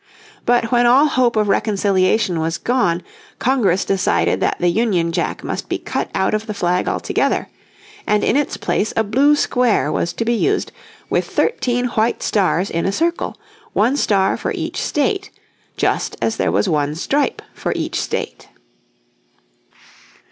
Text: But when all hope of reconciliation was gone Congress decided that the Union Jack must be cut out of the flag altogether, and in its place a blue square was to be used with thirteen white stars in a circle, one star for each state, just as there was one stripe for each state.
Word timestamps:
But 0.47 0.71
when 0.71 0.87
all 0.87 1.05
hope 1.05 1.35
of 1.35 1.47
reconciliation 1.47 2.39
was 2.39 2.57
gone 2.57 3.03
Congress 3.37 3.85
decided 3.85 4.39
that 4.39 4.57
the 4.59 4.69
Union 4.69 5.11
Jack 5.11 5.43
must 5.43 5.69
be 5.69 5.77
cut 5.77 6.09
out 6.15 6.33
of 6.33 6.47
the 6.47 6.55
flag 6.55 6.87
altogether, 6.87 7.49
and 8.07 8.23
in 8.23 8.35
its 8.35 8.57
place 8.57 8.93
a 8.97 9.03
blue 9.03 9.35
square 9.35 9.91
was 9.91 10.11
to 10.13 10.25
be 10.25 10.33
used 10.33 10.71
with 11.11 11.25
thirteen 11.27 11.85
white 11.89 12.23
stars 12.23 12.71
in 12.71 12.87
a 12.87 12.91
circle, 12.91 13.37
one 13.73 13.95
star 13.95 14.37
for 14.37 14.51
each 14.53 14.81
state, 14.81 15.29
just 15.77 16.15
as 16.19 16.37
there 16.37 16.51
was 16.51 16.67
one 16.67 16.95
stripe 16.95 17.43
for 17.53 17.71
each 17.75 18.01
state. 18.01 18.47